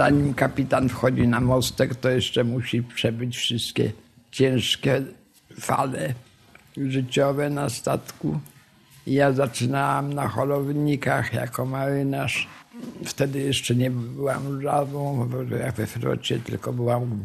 [0.00, 3.92] Zanim kapitan wchodzi na mostek, to jeszcze musi przebyć wszystkie
[4.30, 5.02] ciężkie
[5.60, 6.14] fale
[6.76, 8.40] życiowe na statku.
[9.06, 12.48] Ja zaczynałam na holownikach jako marynarz.
[13.04, 15.28] Wtedy jeszcze nie byłam żadną
[15.60, 17.24] jak we flocie, tylko byłam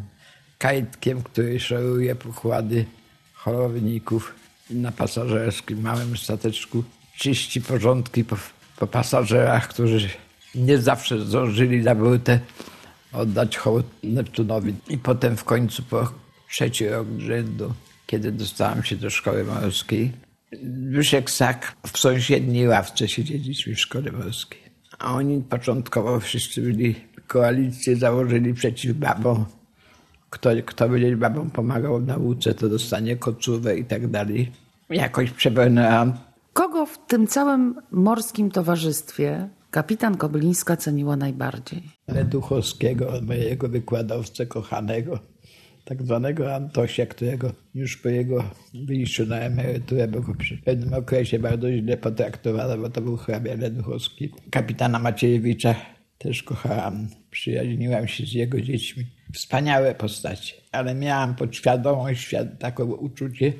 [0.58, 2.84] kajtkiem, który szoruje pokłady
[3.34, 4.34] holowników
[4.70, 6.84] na pasażerskim małym stateczku.
[7.18, 8.36] Czyści porządki po,
[8.76, 10.08] po pasażerach, którzy
[10.56, 12.40] nie zawsze zdążyli na brutę
[13.12, 14.74] oddać hołd Neptunowi.
[14.88, 16.12] I potem w końcu po
[16.50, 17.72] trzeci rok rzędu,
[18.06, 20.12] kiedy dostałam się do szkoły morskiej,
[20.52, 24.60] Zbyszek Sak w sąsiedniej ławce siedzieliśmy w szkole morskiej.
[24.98, 26.94] A oni początkowo wszyscy byli,
[27.26, 29.44] koalicję założyli przeciw babom.
[30.30, 34.52] Kto, kto będzie babom pomagał w nauce, to dostanie kocówę i tak dalej.
[34.90, 36.12] Jakoś przebrnęłam.
[36.52, 41.82] Kogo w tym całym morskim towarzystwie kapitan Kobylińska ceniła najbardziej?
[42.08, 45.18] Leduchowskiego, mojego wykładowcę kochanego,
[45.84, 48.44] tak zwanego Antosia, którego już po jego
[48.86, 54.30] wyjściu na emeryturę, bo przy pewnym okresie bardzo źle potraktowano, bo to był hrabia Leduchowski.
[54.50, 55.74] Kapitana Maciejewicza
[56.18, 59.04] też kochałam, przyjaźniłam się z jego dziećmi.
[59.34, 63.52] Wspaniałe postacie, ale miałam podświadomość, takie uczucie,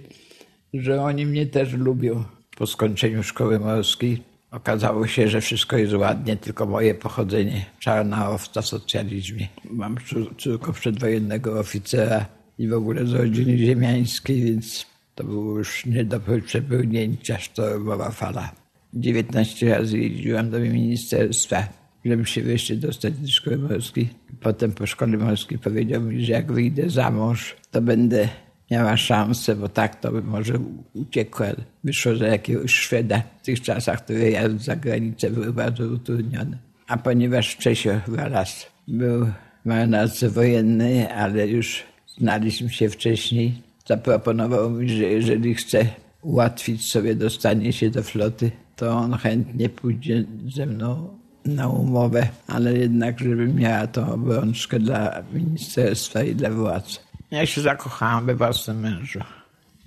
[0.74, 2.24] że oni mnie też lubią.
[2.56, 4.22] Po skończeniu szkoły morskiej
[4.56, 9.48] okazało się, że wszystko jest ładnie, tylko moje pochodzenie, czarna owca w socjalizmie.
[9.70, 9.96] Mam
[10.38, 12.26] córkę przedwojennego oficera
[12.58, 18.52] i w ogóle z rodziny ziemiańskiej, więc to było już nie do przepełnięcia sztormowa fala.
[18.94, 21.68] 19 razy jeździłam do ministerstwa,
[22.04, 24.08] żeby się wreszcie dostać do szkoły morskiej.
[24.40, 28.28] Potem po szkole morskiej powiedział mi, że jak wyjdę za mąż, to będę
[28.70, 30.54] miała szansę, bo tak to by może
[30.94, 31.46] uciekła.
[31.84, 36.58] Wyszło, że jakiegoś Szweda w tych czasach, które ja za granicę były bardzo utrudnione.
[36.88, 39.26] A ponieważ Czesio Walas był
[39.64, 41.82] marynarce wojennej, ale już
[42.18, 45.86] znaliśmy się wcześniej, zaproponował mi, że jeżeli chce
[46.22, 50.24] ułatwić sobie dostanie się do floty, to on chętnie pójdzie
[50.54, 57.05] ze mną na umowę, ale jednak, żebym miała tą obrączkę dla ministerstwa i dla władz.
[57.30, 59.20] Ja się zakochałam we własnym mężu.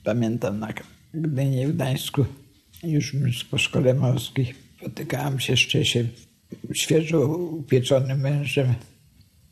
[0.03, 0.73] Pamiętam na
[1.13, 2.25] Gdyni w Gdańsku,
[2.83, 6.07] już po szkole morskiej, spotykałam się z Czesiem,
[6.73, 8.73] świeżo upieczonym mężem.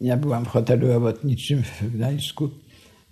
[0.02, 2.50] Ja byłam w hotelu robotniczym w Gdańsku.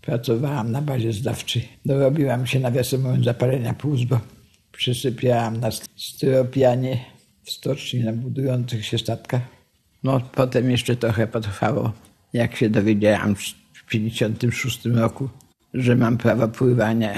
[0.02, 1.68] Pracowałam na bazie zdawczej.
[1.86, 4.20] Dorobiłam się, nawiasem mówiąc, zapalenia płuc, bo
[4.72, 7.06] przysypiałam na styropianie
[7.44, 9.42] w stoczni na budujących się statkach.
[10.04, 11.94] No potem jeszcze trochę potrwało,
[12.34, 13.36] jak się dowiedziałam
[13.86, 15.30] w 56 roku,
[15.74, 17.14] że mam prawo pływania,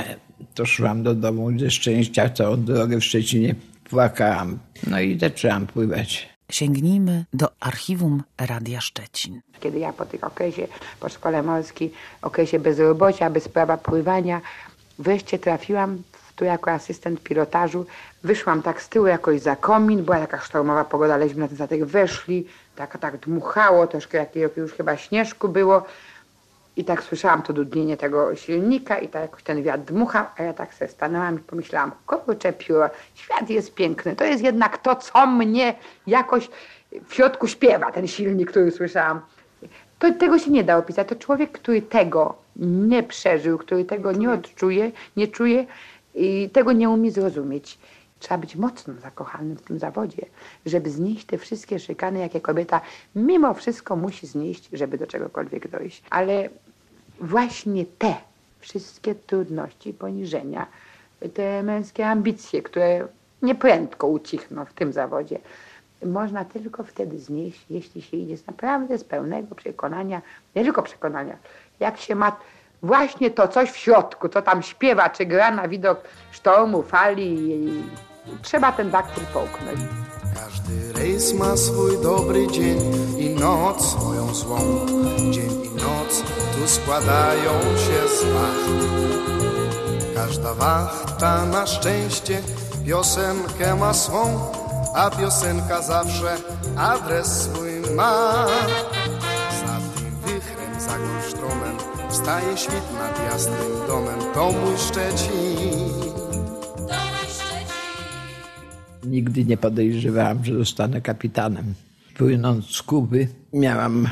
[0.55, 3.55] to szłam do domu ze szczęścia całą drogę w Szczecinie.
[3.89, 6.29] Płakałam, no i zaczęłam pływać.
[6.51, 9.41] Sięgnijmy do archiwum Radia Szczecin.
[9.59, 10.67] Kiedy ja po tym okresie,
[10.99, 14.41] po szkole morskiej, okresie bezrobocia, bez prawa pływania,
[14.99, 16.03] wreszcie trafiłam
[16.37, 17.85] tu jako asystent pilotażu.
[18.23, 21.85] Wyszłam tak z tyłu jakoś za komin, była taka sztormowa pogoda, aleśmy na ten statek
[21.85, 25.85] weszli, tak, tak dmuchało, troszkę jakiegoś już chyba śnieżku było.
[26.77, 30.53] I tak słyszałam to dudnienie tego silnika i tak jakoś ten wiatr dmuchał, a ja
[30.53, 35.27] tak sobie stanęłam i pomyślałam, kurczę pióro, świat jest piękny, to jest jednak to, co
[35.27, 35.75] mnie
[36.07, 36.49] jakoś
[37.07, 39.21] w środku śpiewa, ten silnik, który słyszałam.
[39.99, 41.07] To, tego się nie da opisać.
[41.07, 45.65] To człowiek, który tego nie przeżył, który tego nie odczuje, nie czuje
[46.15, 47.79] i tego nie umie zrozumieć.
[48.19, 50.25] Trzeba być mocno zakochanym w tym zawodzie,
[50.65, 52.81] żeby znieść te wszystkie szykany, jakie kobieta
[53.15, 56.03] mimo wszystko musi znieść, żeby do czegokolwiek dojść.
[56.09, 56.49] Ale
[57.21, 58.15] właśnie te
[58.59, 60.67] wszystkie trudności, poniżenia,
[61.33, 63.07] te męskie ambicje, które
[63.41, 65.39] nieprędko ucichną w tym zawodzie,
[66.05, 70.21] można tylko wtedy znieść, jeśli się idzie naprawdę z pełnego przekonania,
[70.55, 71.37] nie tylko przekonania,
[71.79, 72.39] jak się ma
[72.83, 76.01] właśnie to coś w środku, co tam śpiewa, czy gra na widok
[76.31, 77.83] sztormu, fali i
[78.41, 79.79] trzeba ten daktyl połknąć.
[80.67, 82.79] Każdy rejs ma swój dobry dzień
[83.17, 84.57] i noc swoją złą.
[85.31, 86.23] Dzień i noc
[86.55, 88.87] tu składają się z wacht.
[90.15, 92.41] Każda wachta na szczęście
[92.85, 94.39] piosenkę ma swą,
[94.95, 96.37] a piosenka zawsze
[96.77, 98.47] adres swój ma.
[99.59, 101.77] Za tym wychrem, za Golsztromem
[102.09, 104.19] wstaje świt nad jasnym domem.
[104.33, 105.86] To mój Szczecin.
[109.09, 111.73] Nigdy nie podejrzewałam, że zostanę kapitanem.
[112.17, 114.07] Płynąc z Kuby miałam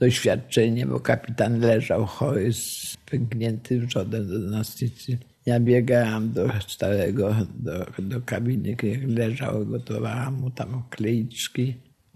[0.00, 5.18] doświadczenie, bo kapitan leżał chory z pękniętym przodem do nastycy.
[5.46, 11.74] Ja biegałam do starego, do, do kabiny, jak leżał, gotowałam mu tam kleiczki.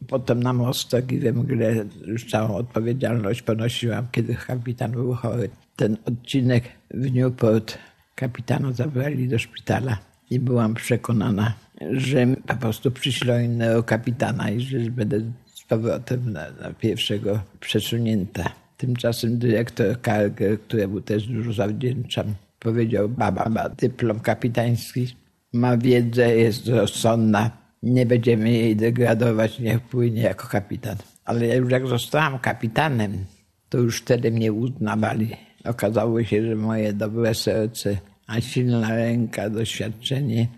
[0.08, 5.50] Potem na mostek i we mgle już całą odpowiedzialność ponosiłam, kiedy kapitan był chory.
[5.76, 7.78] Ten odcinek w Newport
[8.14, 9.98] kapitana zabrali do szpitala
[10.30, 16.50] i byłam przekonana, że po prostu przyślą innego kapitana i że będę z powrotem na,
[16.50, 18.52] na pierwszego przesunięta.
[18.76, 25.06] Tymczasem dyrektor Karger, któremu też dużo zawdzięczam, powiedział, baba ma dyplom kapitański,
[25.52, 27.50] ma wiedzę, jest rozsądna,
[27.82, 30.96] nie będziemy jej degradować, niech płynie jako kapitan.
[31.24, 33.24] Ale już jak zostałam kapitanem,
[33.68, 35.30] to już wtedy mnie uznawali.
[35.64, 37.96] Okazało się, że moje dobre serce,
[38.26, 40.48] a silna ręka, doświadczenie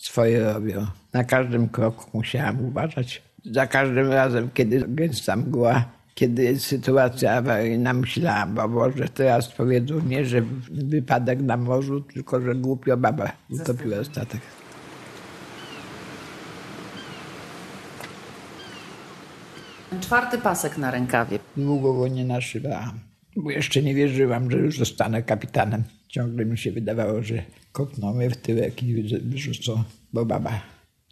[0.00, 0.86] swoje robią.
[1.12, 3.22] Na każdym kroku musiałam uważać.
[3.44, 5.84] Za każdym razem, kiedy gęsta mgła,
[6.14, 12.54] kiedy sytuacja awaryjna, myślałam, bo może teraz powiedzą nie, że wypadek na morzu, tylko że
[12.54, 14.40] głupio baba utopiła statek.
[20.00, 21.38] Czwarty pasek na rękawie.
[21.56, 23.00] Długo go nie naszywałam,
[23.36, 25.82] bo jeszcze nie wierzyłam, że już zostanę kapitanem.
[26.08, 27.42] Ciągle mi się wydawało, że
[27.72, 30.60] kopną mnie w tyłek i wyrzucą, bo baba.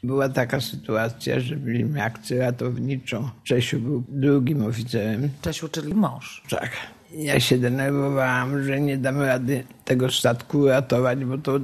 [0.03, 3.29] Była taka sytuacja, że mieliśmy akcję ratowniczą.
[3.45, 5.29] Czesiu był drugim oficerem.
[5.43, 6.43] Czesiu, czyli mąż.
[6.51, 6.71] Tak.
[7.13, 11.61] Ja się denerwowałam, że nie dam rady tego statku ratować, bo to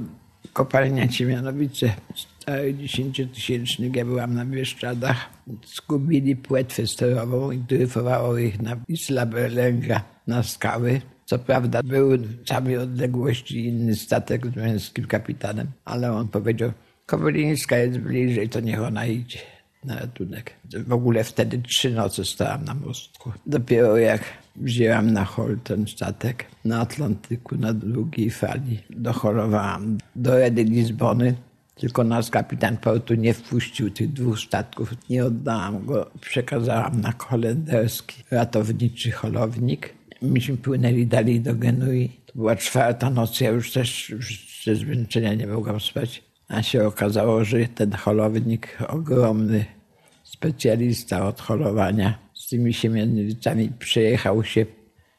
[0.53, 3.95] kopalnia Ciemianowice, stary dziesięciotysięcznik.
[3.95, 5.29] Ja byłam na Bieszczadach.
[5.75, 11.01] Zgubili płetwę sterową i dryfowało ich na Isla Berlenga na skały.
[11.25, 16.71] Co prawda był w samej odległości inny statek z męskim kapitanem, ale on powiedział,
[17.05, 19.39] Kowalińska jest bliżej, to niech ona idzie
[19.83, 20.53] na ratunek.
[20.87, 23.31] W ogóle wtedy trzy noce stałam na mostku.
[23.45, 24.21] Dopiero jak
[24.55, 31.35] wzięłam na hol ten statek na Atlantyku, na drugiej fali, dochorowałam do Redy Lizbony.
[31.75, 35.09] Tylko nas kapitan portu nie wpuścił tych dwóch statków.
[35.09, 39.93] Nie oddałam go, przekazałam na holenderski ratowniczy holownik.
[40.25, 42.09] Myśmy płynęli dalej do Genui.
[42.25, 46.23] To była czwarta noc, ja już też już ze zmęczenia nie mogłam spać.
[46.47, 49.65] A się okazało, że ten holownik, ogromny
[50.23, 54.65] specjalista od holowania, z tymi siemiennicami przejechał się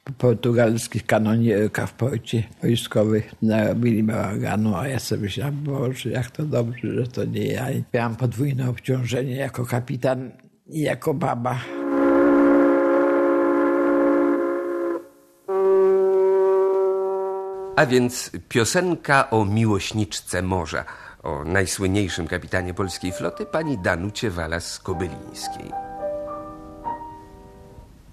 [0.04, 3.34] po portugalskich kanonierkach w porcie wojskowych.
[3.42, 7.66] Narobili bałaganu, a ja sobie myślałam, Boże, jak to dobrze, że to nie ja.
[7.94, 10.30] Miałam podwójne obciążenie jako kapitan
[10.66, 11.85] i jako baba.
[17.76, 20.84] A więc piosenka o miłośniczce morza,
[21.22, 25.72] o najsłynniejszym kapitanie polskiej floty, pani Danucie Walas-Kobylińskiej.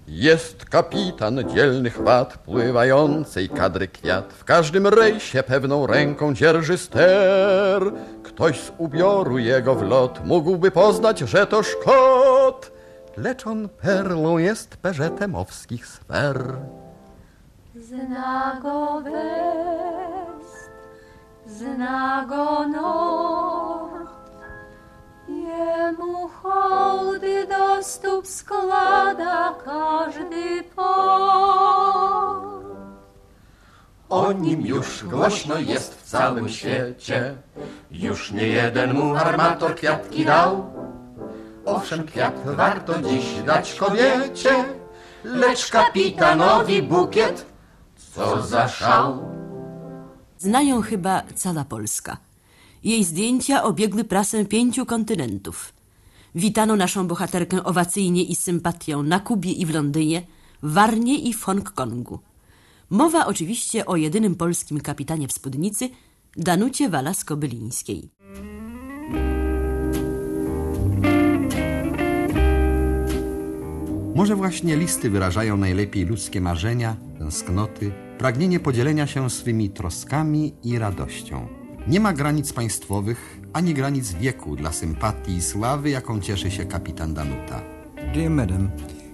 [0.08, 4.32] Jest kapitan dzielnych wad pływającej kadry kwiat.
[4.32, 7.92] W każdym rejsie pewną ręką dzierży ster.
[8.22, 12.72] Ktoś z ubioru jego w lot mógłby poznać, że to Szkot.
[13.16, 16.56] Lecz on perlą jest peżetemowskich sfer.
[17.80, 20.70] Zna go west,
[21.46, 24.10] zna go nord,
[25.28, 32.44] Jemu hołdy do stóp składa każdy port.
[34.08, 37.34] O nim już głośno jest w całym świecie.
[37.90, 40.66] Już nie jeden mu armator kwiatki dał.
[41.64, 44.64] Owszem, kwiat warto dziś dać kobiecie,
[45.24, 47.53] lecz kapitanowi bukiet,
[48.14, 49.18] co za szał.
[50.38, 52.16] Znają chyba cała Polska.
[52.84, 55.72] Jej zdjęcia obiegły prasę pięciu kontynentów.
[56.34, 60.22] Witano naszą bohaterkę owacyjnie i z sympatią na Kubie i w Londynie,
[60.62, 62.18] w Warnie i w Hongkongu.
[62.90, 65.90] Mowa oczywiście o jedynym polskim kapitanie w spódnicy,
[66.36, 68.08] Danucie Walas-Kobylińskiej.
[74.14, 81.46] Może właśnie listy wyrażają najlepiej ludzkie marzenia, tęsknoty, pragnienie podzielenia się swymi troskami i radością.
[81.86, 87.14] Nie ma granic państwowych, ani granic wieku dla sympatii i sławy, jaką cieszy się kapitan
[87.14, 87.62] Danuta.
[88.14, 88.70] Dear Madam,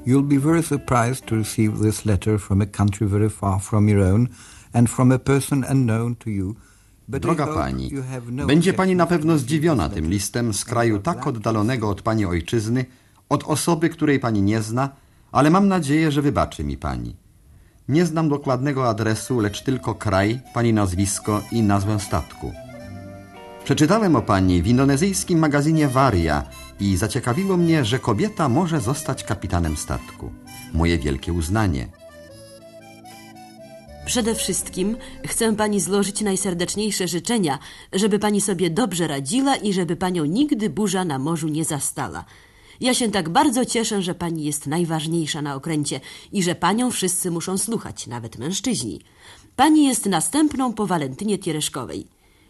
[0.07, 4.01] you'll be very surprised to receive this letter from a country very far from your
[4.01, 4.29] own
[4.73, 6.55] and from a person unknown to you.
[7.09, 7.91] Droga pani,
[8.33, 12.85] no będzie pani na pewno zdziwiona tym listem z kraju tak oddalonego od pani ojczyzny,
[13.29, 14.89] od osoby, której pani nie zna,
[15.33, 17.20] ale mam nadzieję, że wybaczy mi pani.
[17.91, 22.53] Nie znam dokładnego adresu, lecz tylko kraj, pani nazwisko i nazwę statku.
[23.65, 26.45] Przeczytałem o pani w indonezyjskim magazynie Varia
[26.81, 30.31] i zaciekawiło mnie, że kobieta może zostać kapitanem statku.
[30.75, 31.89] Moje wielkie uznanie.
[34.07, 37.59] Przede wszystkim chcę pani złożyć najserdeczniejsze życzenia,
[37.93, 42.25] żeby pani sobie dobrze radziła i żeby panią nigdy burza na morzu nie zastała.
[42.81, 46.01] Ja się tak bardzo cieszę, że pani jest najważniejsza na okręcie
[46.33, 49.01] i że panią wszyscy muszą słuchać, nawet mężczyźni.
[49.57, 52.07] Pani jest następną po Walentynie Tiereszkowej.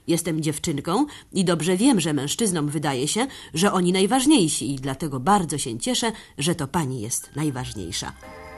[0.07, 5.59] Jestem dziewczynką i dobrze wiem, że mężczyznom wydaje się, że oni najważniejsi i dlatego bardzo
[5.59, 8.13] się cieszę, że to pani jest najważniejsza.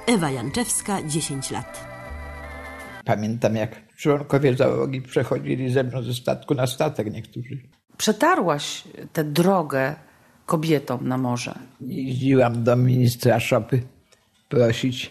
[0.06, 1.84] Ewa Janczewska, 10 lat.
[3.04, 7.58] Pamiętam, jak członkowie załogi przechodzili ze mną ze statku na statek niektórzy.
[7.96, 9.94] Przetarłaś tę drogę
[10.46, 11.54] kobietom na morze.
[11.80, 13.82] Jeździłam do ministra szopy
[14.48, 15.10] prosić,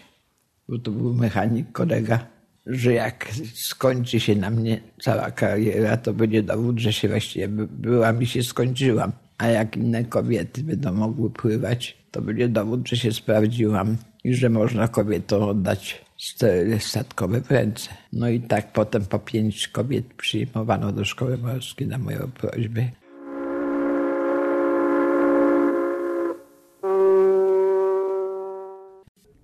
[0.68, 2.26] bo to był mechanik, kolega,
[2.66, 7.66] że jak skończy się na mnie cała kariera, to będzie dowód, że się właściwie by-
[7.66, 9.12] byłam i się skończyłam.
[9.38, 14.48] A jak inne kobiety będą mogły pływać, to będzie dowód, że się sprawdziłam i że
[14.50, 17.90] można kobietom oddać steryle statkowe w ręce.
[18.12, 22.90] No i tak potem po pięć kobiet przyjmowano do szkoły morskiej na moją prośbę.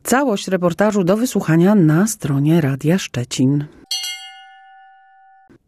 [0.08, 3.64] Całość reportażu do wysłuchania na stronie Radia Szczecin.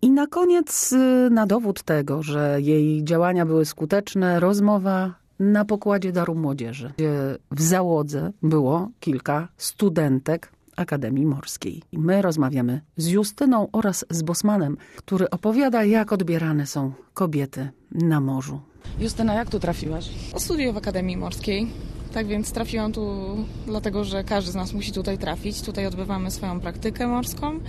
[0.02, 6.12] I na koniec, y, na dowód tego, że jej działania były skuteczne, rozmowa na pokładzie
[6.12, 7.12] Daru Młodzieży, gdzie
[7.50, 11.82] w załodze było kilka studentek Akademii Morskiej.
[11.92, 18.60] My rozmawiamy z Justyną oraz z Bosmanem, który opowiada, jak odbierane są kobiety na morzu.
[18.98, 20.10] Justyna, jak tu trafiłaś?
[20.36, 21.70] Studiuję w Akademii Morskiej.
[22.14, 23.36] Tak więc trafiłam tu
[23.66, 25.62] dlatego, że każdy z nas musi tutaj trafić.
[25.62, 27.60] Tutaj odbywamy swoją praktykę morską.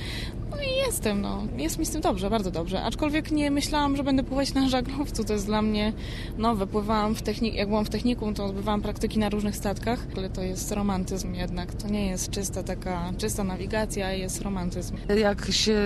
[0.52, 1.44] No i jestem, no.
[1.58, 2.84] Jest mi z tym dobrze, bardzo dobrze.
[2.84, 5.24] Aczkolwiek nie myślałam, że będę pływać na żaglowcu.
[5.24, 5.94] To jest dla mnie
[6.38, 6.68] nowe.
[6.68, 10.42] Pływałam w techniku, jak byłam w technikum, to odbywałam praktyki na różnych statkach, ale to
[10.42, 11.74] jest romantyzm jednak.
[11.74, 14.96] To nie jest czysta taka, czysta nawigacja, jest romantyzm.
[15.18, 15.78] Jak się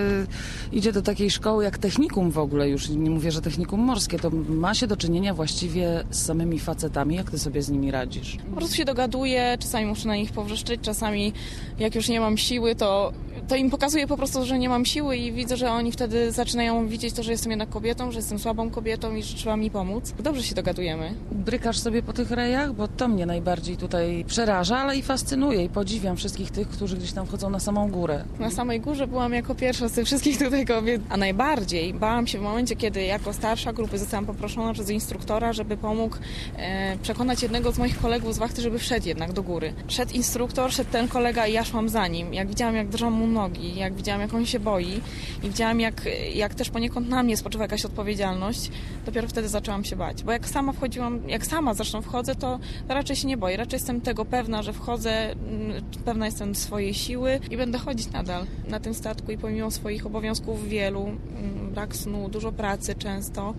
[0.72, 4.30] idzie do takiej szkoły jak technikum w ogóle, już nie mówię, że technikum morskie, to
[4.48, 7.14] ma się do czynienia właściwie z samymi facetami.
[7.14, 8.38] Jak ty sobie z nimi radzisz?
[8.50, 11.32] Po prostu się dogaduję, czasami muszę na nich powrzeszczyć, czasami
[11.78, 13.12] jak już nie mam siły, to,
[13.48, 16.88] to im pokazuję po prostu, że nie mam siły i widzę, że oni wtedy zaczynają
[16.88, 20.14] widzieć to, że jestem jednak kobietą, że jestem słabą kobietą i że trzeba mi pomóc.
[20.18, 21.14] Dobrze się dogadujemy.
[21.32, 22.72] Brykasz sobie po tych rejach?
[22.72, 27.12] Bo to mnie najbardziej tutaj przeraża, ale i fascynuje i podziwiam wszystkich tych, którzy gdzieś
[27.12, 28.24] tam wchodzą na samą górę.
[28.38, 32.38] Na samej górze byłam jako pierwsza z tych wszystkich tutaj kobiet, a najbardziej bałam się
[32.38, 36.16] w momencie, kiedy jako starsza grupy zostałam poproszona przez instruktora, żeby pomógł
[36.56, 39.74] e, przekonać jednego z moich kolegów z wachty, żeby wszedł jednak do góry.
[39.88, 42.34] Szedł instruktor, szedł ten kolega i ja szłam za nim.
[42.34, 45.00] Jak widziałam, jak drżą mu nogi, jak widziałam, jak on się boi
[45.42, 48.70] i widziałam, jak, jak też poniekąd na mnie spoczywa jakaś odpowiedzialność,
[49.06, 50.22] dopiero wtedy zaczęłam się bać.
[50.22, 52.58] Bo jak sama wchodziłam, jak sama zresztą wchodzę, to
[52.88, 53.56] raczej się nie boję.
[53.56, 58.46] Raczej jestem tego pewna, że wchodzę, mm, pewna jestem swojej siły i będę chodzić nadal
[58.68, 63.54] na tym statku i pomimo swoich obowiązków wielu, mm, brak snu, dużo pracy często,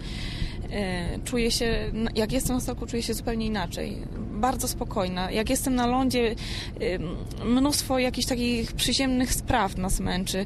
[0.72, 3.98] e, czuję się, jak jestem na statku, czuję się zupełnie inaczej.
[4.38, 5.32] Bardzo spokojna.
[5.32, 6.36] Jak jestem na lądzie,
[6.82, 7.00] y,
[7.46, 10.46] mnóstwo jakichś takich przyziemnych spraw nas męczy.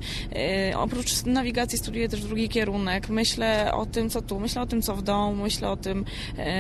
[0.71, 3.09] Y, Oprócz nawigacji studiuję też drugi kierunek.
[3.09, 6.05] Myślę o tym, co tu, myślę o tym, co w domu, myślę o tym,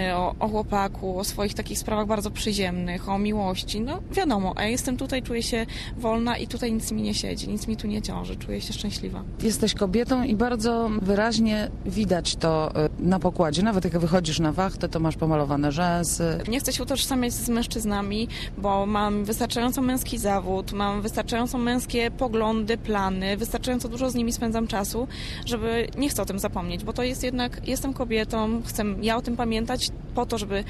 [0.09, 3.81] y, o, o chłopaku, o swoich takich sprawach bardzo przyziemnych, o miłości.
[3.81, 5.65] No wiadomo, a jestem tutaj, czuję się
[5.97, 9.23] wolna i tutaj nic mi nie siedzi, nic mi tu nie ciąży, czuję się szczęśliwa.
[9.43, 13.63] Jesteś kobietą i bardzo wyraźnie widać to na pokładzie.
[13.63, 16.37] Nawet jak wychodzisz na wachtę, to masz pomalowane rzęsy.
[16.47, 22.77] Nie chcę się utożsamiać z mężczyznami, bo mam wystarczająco męski zawód, mam wystarczająco męskie poglądy,
[22.77, 25.07] plany, wystarczająco dużo z nimi spędzam czasu,
[25.45, 29.21] żeby nie chcę o tym zapomnieć, bo to jest jednak, jestem kobietą, chcę ja o
[29.21, 30.63] tym pamiętać po to, żeby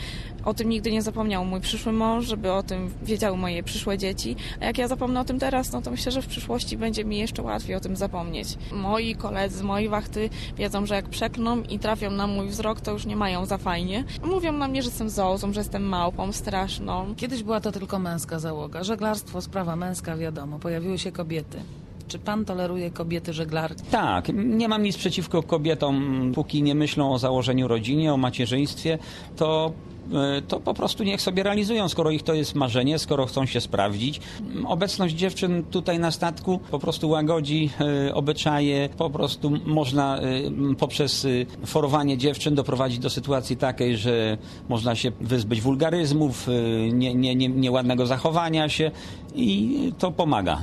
[0.45, 4.35] o tym nigdy nie zapomniał mój przyszły mąż, żeby o tym wiedziały moje przyszłe dzieci.
[4.61, 7.17] A jak ja zapomnę o tym teraz, no to myślę, że w przyszłości będzie mi
[7.17, 8.47] jeszcze łatwiej o tym zapomnieć.
[8.71, 12.91] Moi koledzy z mojej wachty wiedzą, że jak przeklną i trafią na mój wzrok, to
[12.91, 14.03] już nie mają za fajnie.
[14.23, 17.15] Mówią na mnie, że jestem zołzą, że jestem małpą straszną.
[17.15, 18.83] Kiedyś była to tylko męska załoga.
[18.83, 20.59] Żeglarstwo, sprawa męska, wiadomo.
[20.59, 21.57] Pojawiły się kobiety.
[22.07, 23.83] Czy pan toleruje kobiety żeglarki?
[23.91, 28.97] Tak, nie mam nic przeciwko kobietom, póki nie myślą o założeniu rodziny, o macierzyństwie,
[29.35, 29.71] to
[30.47, 34.21] to po prostu niech sobie realizują, skoro ich to jest marzenie, skoro chcą się sprawdzić.
[34.65, 37.69] Obecność dziewczyn tutaj na statku po prostu łagodzi
[38.07, 40.21] e, obyczaje, po prostu można e,
[40.79, 41.29] poprzez e,
[41.65, 44.37] forowanie dziewczyn doprowadzić do sytuacji takiej, że
[44.69, 46.51] można się wyzbyć wulgaryzmów, e,
[46.91, 48.91] nie, nie, nie, nieładnego zachowania się
[49.35, 50.57] i to pomaga.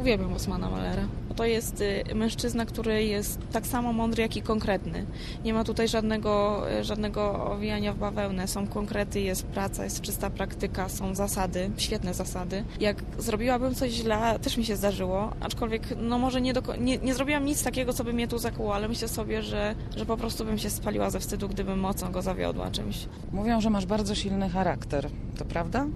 [0.00, 1.02] Uwielbiam Osmana Malera.
[1.36, 5.06] To jest y, mężczyzna, który jest tak samo mądry, jak i konkretny.
[5.44, 8.48] Nie ma tutaj żadnego, y, żadnego owijania w bawełnę.
[8.48, 12.64] Są konkrety, jest praca, jest czysta praktyka, są zasady, świetne zasady.
[12.80, 17.44] Jak zrobiłabym coś źle, też mi się zdarzyło, aczkolwiek no może nie, nie, nie zrobiłam
[17.44, 20.58] nic takiego, co by mnie tu zakuło, ale myślę sobie, że, że po prostu bym
[20.58, 23.06] się spaliła ze wstydu, gdybym mocno go zawiodła czymś.
[23.32, 25.08] Mówią, że masz bardzo silny charakter.
[25.38, 25.86] To prawda?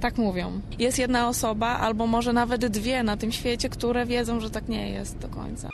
[0.00, 0.60] Tak mówią.
[0.78, 4.90] Jest jedna osoba, albo może nawet dwie na tym świecie, które wiedzą, że tak nie
[4.90, 5.68] jest do końca.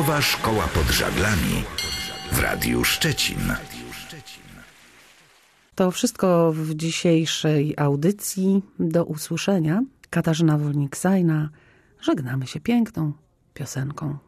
[0.00, 1.64] Radiowa Szkoła pod Żaglami
[2.32, 3.54] w Radiu Szczecin.
[5.74, 8.62] To wszystko w dzisiejszej audycji.
[8.78, 9.82] Do usłyszenia.
[10.10, 11.48] Katarzyna Wolnik-Sajna.
[12.00, 13.12] Żegnamy się piękną
[13.54, 14.18] piosenką.